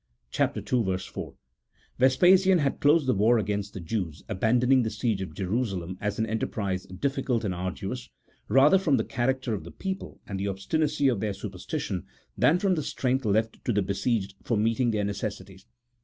4):—" 0.31 0.47
Ves 1.99 2.17
pasian 2.17 2.57
had 2.57 2.79
closed 2.79 3.05
the 3.05 3.13
war 3.13 3.37
against 3.37 3.75
the 3.75 3.79
Jews, 3.79 4.23
abandoning 4.27 4.81
the 4.81 4.89
siege 4.89 5.21
of 5.21 5.35
Jerusalem 5.35 5.99
as 6.01 6.17
an 6.17 6.25
enterprise 6.25 6.87
difficult 6.87 7.43
and 7.43 7.53
arduous, 7.53 8.09
rather 8.47 8.79
from 8.79 8.97
the 8.97 9.03
character 9.03 9.53
of 9.53 9.63
the 9.63 9.69
people 9.69 10.19
and 10.25 10.39
the 10.39 10.47
obstinacy 10.47 11.07
of 11.07 11.19
their 11.19 11.33
superstition, 11.35 12.07
than 12.35 12.57
from 12.57 12.73
the 12.73 12.81
strength 12.81 13.25
left, 13.25 13.63
to 13.63 13.71
the 13.71 13.83
besieged 13.83 14.33
for 14.41 14.57
meeting 14.57 14.89
their 14.89 15.03
necessities." 15.05 15.67